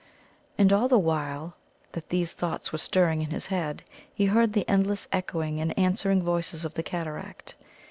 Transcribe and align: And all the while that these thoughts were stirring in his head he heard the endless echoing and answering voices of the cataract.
And 0.57 0.73
all 0.73 0.87
the 0.87 0.97
while 0.97 1.53
that 1.91 2.09
these 2.09 2.31
thoughts 2.33 2.71
were 2.71 2.79
stirring 2.79 3.21
in 3.21 3.29
his 3.29 3.45
head 3.45 3.83
he 4.11 4.25
heard 4.25 4.53
the 4.53 4.67
endless 4.67 5.07
echoing 5.11 5.59
and 5.59 5.77
answering 5.77 6.23
voices 6.23 6.65
of 6.65 6.73
the 6.73 6.81
cataract. 6.81 7.53